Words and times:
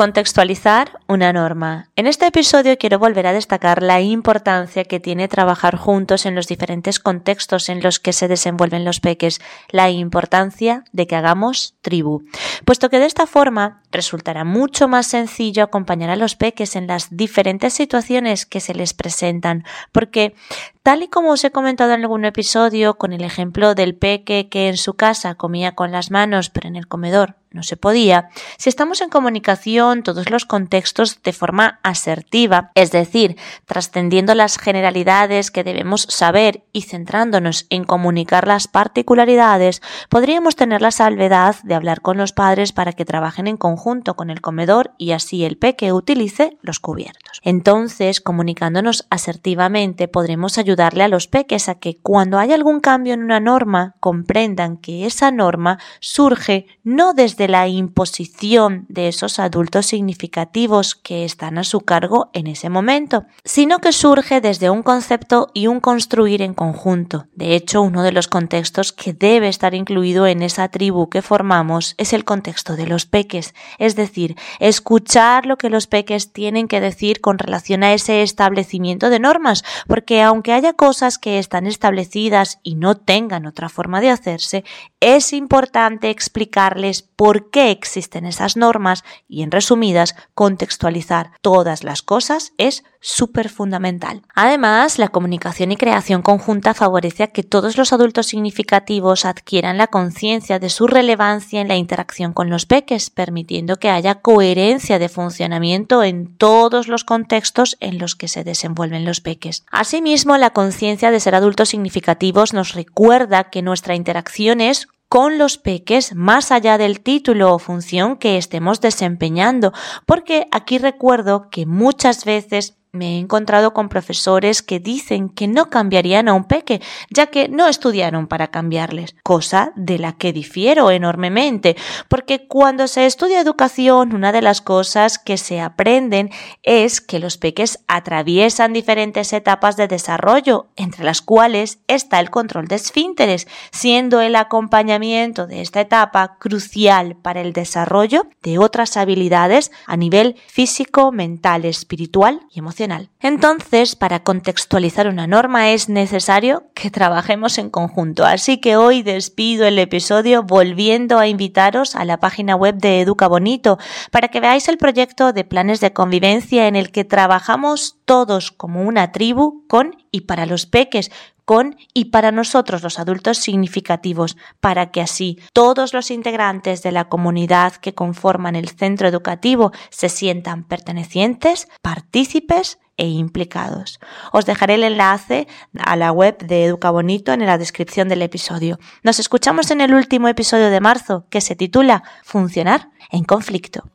Contextualizar 0.00 0.98
una 1.08 1.30
norma. 1.30 1.90
En 1.94 2.06
este 2.06 2.26
episodio 2.26 2.78
quiero 2.78 2.98
volver 2.98 3.26
a 3.26 3.34
destacar 3.34 3.82
la 3.82 4.00
importancia 4.00 4.84
que 4.84 4.98
tiene 4.98 5.28
trabajar 5.28 5.76
juntos 5.76 6.24
en 6.24 6.34
los 6.34 6.46
diferentes 6.46 6.98
contextos 6.98 7.68
en 7.68 7.82
los 7.82 8.00
que 8.00 8.14
se 8.14 8.26
desenvuelven 8.26 8.86
los 8.86 9.00
peques, 9.00 9.42
la 9.68 9.90
importancia 9.90 10.84
de 10.92 11.06
que 11.06 11.16
hagamos 11.16 11.74
tribu, 11.82 12.22
puesto 12.64 12.88
que 12.88 12.98
de 12.98 13.04
esta 13.04 13.26
forma 13.26 13.82
resultará 13.92 14.44
mucho 14.44 14.88
más 14.88 15.06
sencillo 15.06 15.64
acompañar 15.64 16.08
a 16.08 16.16
los 16.16 16.34
peques 16.34 16.76
en 16.76 16.86
las 16.86 17.14
diferentes 17.14 17.74
situaciones 17.74 18.46
que 18.46 18.60
se 18.60 18.72
les 18.72 18.94
presentan, 18.94 19.64
porque 19.92 20.34
Tal 20.82 21.02
y 21.02 21.08
como 21.08 21.32
os 21.32 21.44
he 21.44 21.50
comentado 21.50 21.92
en 21.92 22.00
algún 22.00 22.24
episodio 22.24 22.96
con 22.96 23.12
el 23.12 23.22
ejemplo 23.22 23.74
del 23.74 23.94
peque 23.94 24.48
que 24.48 24.68
en 24.68 24.78
su 24.78 24.94
casa 24.94 25.34
comía 25.34 25.74
con 25.74 25.92
las 25.92 26.10
manos 26.10 26.48
pero 26.48 26.68
en 26.68 26.76
el 26.76 26.88
comedor 26.88 27.36
no 27.52 27.62
se 27.64 27.76
podía, 27.76 28.28
si 28.58 28.68
estamos 28.68 29.00
en 29.00 29.10
comunicación 29.10 30.02
todos 30.02 30.30
los 30.30 30.44
contextos 30.44 31.22
de 31.22 31.32
forma 31.32 31.80
asertiva, 31.82 32.70
es 32.74 32.92
decir, 32.92 33.36
trascendiendo 33.66 34.34
las 34.34 34.56
generalidades 34.56 35.50
que 35.50 35.64
debemos 35.64 36.02
saber 36.02 36.62
y 36.72 36.82
centrándonos 36.82 37.66
en 37.70 37.84
comunicar 37.84 38.46
las 38.46 38.68
particularidades, 38.68 39.82
podríamos 40.08 40.54
tener 40.54 40.80
la 40.80 40.92
salvedad 40.92 41.56
de 41.64 41.74
hablar 41.74 42.02
con 42.02 42.16
los 42.18 42.32
padres 42.32 42.72
para 42.72 42.92
que 42.92 43.04
trabajen 43.04 43.48
en 43.48 43.56
conjunto 43.56 44.14
con 44.14 44.30
el 44.30 44.40
comedor 44.40 44.92
y 44.96 45.10
así 45.10 45.44
el 45.44 45.58
peque 45.58 45.92
utilice 45.92 46.56
los 46.62 46.78
cubiertos. 46.78 47.40
Entonces, 47.42 48.20
comunicándonos 48.20 49.06
asertivamente, 49.10 50.06
podremos 50.06 50.56
ayudarle 50.70 51.02
a 51.02 51.08
los 51.08 51.26
peques 51.26 51.68
a 51.68 51.74
que 51.74 51.96
cuando 51.96 52.38
hay 52.38 52.52
algún 52.52 52.78
cambio 52.78 53.14
en 53.14 53.24
una 53.24 53.40
norma, 53.40 53.96
comprendan 53.98 54.76
que 54.76 55.04
esa 55.04 55.30
norma 55.30 55.78
surge 55.98 56.66
no 56.84 57.12
desde 57.12 57.40
de 57.40 57.48
la 57.48 57.68
imposición 57.68 58.84
de 58.90 59.08
esos 59.08 59.38
adultos 59.38 59.86
significativos 59.86 60.94
que 60.94 61.24
están 61.24 61.56
a 61.56 61.64
su 61.64 61.80
cargo 61.80 62.28
en 62.34 62.46
ese 62.46 62.68
momento, 62.68 63.24
sino 63.44 63.78
que 63.78 63.92
surge 63.92 64.42
desde 64.42 64.68
un 64.68 64.82
concepto 64.82 65.50
y 65.54 65.68
un 65.68 65.80
construir 65.80 66.42
en 66.42 66.52
conjunto. 66.52 67.28
De 67.34 67.54
hecho, 67.54 67.80
uno 67.80 68.02
de 68.02 68.12
los 68.12 68.28
contextos 68.28 68.92
que 68.92 69.14
debe 69.14 69.48
estar 69.48 69.74
incluido 69.74 70.26
en 70.26 70.42
esa 70.42 70.68
tribu 70.68 71.08
que 71.08 71.22
formamos 71.22 71.94
es 71.96 72.12
el 72.12 72.26
contexto 72.26 72.76
de 72.76 72.86
los 72.86 73.06
peques, 73.06 73.54
es 73.78 73.96
decir, 73.96 74.36
escuchar 74.58 75.46
lo 75.46 75.56
que 75.56 75.70
los 75.70 75.86
peques 75.86 76.34
tienen 76.34 76.68
que 76.68 76.82
decir 76.82 77.22
con 77.22 77.38
relación 77.38 77.82
a 77.84 77.94
ese 77.94 78.20
establecimiento 78.20 79.08
de 79.08 79.18
normas, 79.18 79.64
porque 79.86 80.20
aunque 80.20 80.52
haya 80.60 80.74
cosas 80.74 81.18
que 81.18 81.38
están 81.38 81.66
establecidas 81.66 82.60
y 82.62 82.74
no 82.74 82.94
tengan 82.94 83.46
otra 83.46 83.70
forma 83.70 84.00
de 84.02 84.10
hacerse, 84.10 84.64
es 85.00 85.32
importante 85.32 86.10
explicarles 86.10 87.02
por 87.02 87.50
qué 87.50 87.70
existen 87.70 88.26
esas 88.26 88.56
normas 88.56 89.04
y, 89.26 89.42
en 89.42 89.50
resumidas, 89.50 90.14
contextualizar 90.34 91.32
todas 91.40 91.82
las 91.82 92.02
cosas 92.02 92.52
es 92.58 92.84
súper 93.00 93.48
fundamental. 93.48 94.22
Además, 94.34 94.98
la 94.98 95.08
comunicación 95.08 95.72
y 95.72 95.76
creación 95.76 96.20
conjunta 96.20 96.74
favorece 96.74 97.22
a 97.22 97.28
que 97.28 97.42
todos 97.42 97.78
los 97.78 97.94
adultos 97.94 98.26
significativos 98.26 99.24
adquieran 99.24 99.78
la 99.78 99.86
conciencia 99.86 100.58
de 100.58 100.68
su 100.68 100.86
relevancia 100.86 101.62
en 101.62 101.68
la 101.68 101.76
interacción 101.76 102.34
con 102.34 102.50
los 102.50 102.66
peques, 102.66 103.08
permitiendo 103.08 103.76
que 103.76 103.88
haya 103.88 104.16
coherencia 104.16 104.98
de 104.98 105.08
funcionamiento 105.08 106.02
en 106.02 106.36
todos 106.36 106.88
los 106.88 107.04
contextos 107.04 107.78
en 107.80 107.98
los 107.98 108.16
que 108.16 108.28
se 108.28 108.44
desenvuelven 108.44 109.06
los 109.06 109.22
peques. 109.22 109.64
Asimismo, 109.70 110.36
la 110.36 110.49
conciencia 110.52 111.10
de 111.10 111.20
ser 111.20 111.34
adultos 111.34 111.70
significativos 111.70 112.52
nos 112.52 112.74
recuerda 112.74 113.50
que 113.50 113.62
nuestra 113.62 113.94
interacción 113.94 114.60
es 114.60 114.88
con 115.08 115.38
los 115.38 115.58
peques 115.58 116.14
más 116.14 116.52
allá 116.52 116.78
del 116.78 117.00
título 117.00 117.52
o 117.52 117.58
función 117.58 118.16
que 118.16 118.36
estemos 118.36 118.80
desempeñando, 118.80 119.72
porque 120.06 120.46
aquí 120.52 120.78
recuerdo 120.78 121.48
que 121.50 121.66
muchas 121.66 122.24
veces 122.24 122.79
me 122.92 123.14
he 123.14 123.18
encontrado 123.18 123.72
con 123.72 123.88
profesores 123.88 124.62
que 124.62 124.80
dicen 124.80 125.28
que 125.28 125.46
no 125.46 125.70
cambiarían 125.70 126.28
a 126.28 126.34
un 126.34 126.44
peque, 126.44 126.80
ya 127.10 127.26
que 127.26 127.48
no 127.48 127.68
estudiaron 127.68 128.26
para 128.26 128.48
cambiarles, 128.48 129.14
cosa 129.22 129.72
de 129.76 129.98
la 129.98 130.14
que 130.14 130.32
difiero 130.32 130.90
enormemente, 130.90 131.76
porque 132.08 132.46
cuando 132.48 132.88
se 132.88 133.06
estudia 133.06 133.40
educación, 133.40 134.14
una 134.14 134.32
de 134.32 134.42
las 134.42 134.60
cosas 134.60 135.18
que 135.18 135.36
se 135.36 135.60
aprenden 135.60 136.30
es 136.62 137.00
que 137.00 137.20
los 137.20 137.38
peques 137.38 137.80
atraviesan 137.86 138.72
diferentes 138.72 139.32
etapas 139.32 139.76
de 139.76 139.88
desarrollo, 139.88 140.68
entre 140.76 141.04
las 141.04 141.22
cuales 141.22 141.78
está 141.86 142.18
el 142.18 142.30
control 142.30 142.66
de 142.66 142.76
esfínteres, 142.76 143.46
siendo 143.70 144.20
el 144.20 144.34
acompañamiento 144.36 145.46
de 145.46 145.60
esta 145.60 145.80
etapa 145.80 146.36
crucial 146.38 147.16
para 147.16 147.40
el 147.40 147.52
desarrollo 147.52 148.26
de 148.42 148.58
otras 148.58 148.96
habilidades 148.96 149.70
a 149.86 149.96
nivel 149.96 150.36
físico, 150.48 151.12
mental, 151.12 151.64
espiritual 151.64 152.40
y 152.50 152.58
emocional. 152.58 152.79
Entonces, 153.20 153.96
para 153.96 154.22
contextualizar 154.22 155.08
una 155.08 155.26
norma 155.26 155.70
es 155.70 155.88
necesario 155.88 156.64
que 156.74 156.90
trabajemos 156.90 157.58
en 157.58 157.70
conjunto. 157.70 158.24
Así 158.24 158.58
que 158.58 158.76
hoy 158.76 159.02
despido 159.02 159.66
el 159.66 159.78
episodio 159.78 160.42
volviendo 160.42 161.18
a 161.18 161.26
invitaros 161.26 161.94
a 161.96 162.04
la 162.04 162.18
página 162.18 162.56
web 162.56 162.76
de 162.76 163.00
Educa 163.00 163.28
Bonito 163.28 163.78
para 164.10 164.28
que 164.28 164.40
veáis 164.40 164.68
el 164.68 164.78
proyecto 164.78 165.32
de 165.32 165.44
planes 165.44 165.80
de 165.80 165.92
convivencia 165.92 166.68
en 166.68 166.76
el 166.76 166.90
que 166.90 167.04
trabajamos 167.04 167.98
todos 168.04 168.50
como 168.50 168.82
una 168.82 169.12
tribu 169.12 169.66
con 169.68 169.96
y 170.10 170.22
para 170.22 170.46
los 170.46 170.66
peques, 170.66 171.10
con 171.50 171.76
y 171.94 172.12
para 172.12 172.30
nosotros 172.30 172.84
los 172.84 173.00
adultos 173.00 173.38
significativos, 173.38 174.36
para 174.60 174.92
que 174.92 175.00
así 175.00 175.36
todos 175.52 175.92
los 175.92 176.12
integrantes 176.12 176.84
de 176.84 176.92
la 176.92 177.08
comunidad 177.08 177.72
que 177.72 177.92
conforman 177.92 178.54
el 178.54 178.68
centro 178.68 179.08
educativo 179.08 179.72
se 179.88 180.08
sientan 180.08 180.62
pertenecientes, 180.62 181.66
partícipes 181.82 182.78
e 182.96 183.08
implicados. 183.08 183.98
Os 184.30 184.46
dejaré 184.46 184.74
el 184.74 184.84
enlace 184.84 185.48
a 185.76 185.96
la 185.96 186.12
web 186.12 186.38
de 186.38 186.66
Educa 186.66 186.92
Bonito 186.92 187.32
en 187.32 187.44
la 187.44 187.58
descripción 187.58 188.08
del 188.08 188.22
episodio. 188.22 188.78
Nos 189.02 189.18
escuchamos 189.18 189.72
en 189.72 189.80
el 189.80 189.92
último 189.92 190.28
episodio 190.28 190.70
de 190.70 190.78
marzo 190.78 191.26
que 191.30 191.40
se 191.40 191.56
titula 191.56 192.04
Funcionar 192.22 192.90
en 193.10 193.24
conflicto. 193.24 193.90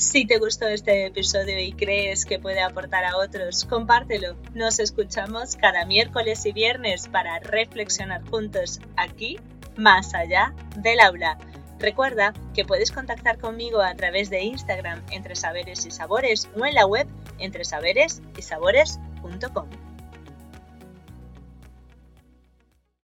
Si 0.00 0.24
te 0.24 0.38
gustó 0.38 0.66
este 0.66 1.04
episodio 1.04 1.60
y 1.60 1.72
crees 1.72 2.24
que 2.24 2.38
puede 2.38 2.62
aportar 2.62 3.04
a 3.04 3.18
otros, 3.18 3.66
compártelo. 3.66 4.34
Nos 4.54 4.78
escuchamos 4.78 5.56
cada 5.56 5.84
miércoles 5.84 6.46
y 6.46 6.52
viernes 6.52 7.06
para 7.06 7.38
reflexionar 7.40 8.26
juntos 8.30 8.80
aquí, 8.96 9.38
más 9.76 10.14
allá 10.14 10.54
del 10.78 11.00
aula. 11.00 11.36
Recuerda 11.78 12.32
que 12.54 12.64
puedes 12.64 12.92
contactar 12.92 13.38
conmigo 13.38 13.82
a 13.82 13.94
través 13.94 14.30
de 14.30 14.40
Instagram 14.40 15.02
entre 15.10 15.36
saberes 15.36 15.84
y 15.84 15.90
sabores 15.90 16.48
o 16.58 16.64
en 16.64 16.76
la 16.76 16.86
web 16.86 17.06
entre 17.38 17.66
saberes 17.66 18.22
y 18.38 18.40
sabores.com. 18.40 19.68